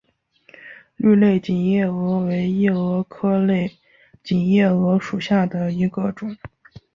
[0.95, 3.77] 绿类锦夜蛾为夜蛾科类
[4.23, 6.35] 锦夜蛾属下的一个种。